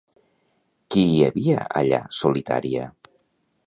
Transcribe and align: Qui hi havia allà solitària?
Qui 0.95 1.03
hi 1.11 1.21
havia 1.29 1.69
allà 1.83 2.03
solitària? 2.25 2.93